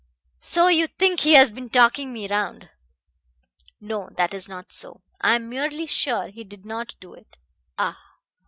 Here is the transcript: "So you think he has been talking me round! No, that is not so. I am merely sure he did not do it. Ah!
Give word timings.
"So 0.39 0.67
you 0.67 0.87
think 0.87 1.19
he 1.19 1.33
has 1.33 1.51
been 1.51 1.69
talking 1.69 2.11
me 2.11 2.27
round! 2.27 2.69
No, 3.79 4.09
that 4.17 4.33
is 4.33 4.49
not 4.49 4.71
so. 4.71 5.03
I 5.21 5.35
am 5.35 5.47
merely 5.47 5.85
sure 5.85 6.29
he 6.29 6.43
did 6.43 6.65
not 6.65 6.95
do 6.99 7.13
it. 7.13 7.37
Ah! 7.77 8.01